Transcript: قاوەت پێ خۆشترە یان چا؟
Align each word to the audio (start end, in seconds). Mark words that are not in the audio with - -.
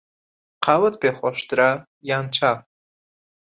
قاوەت 0.65 0.95
پێ 1.01 1.09
خۆشترە 1.17 1.69
یان 2.09 2.25
چا؟ 2.35 2.51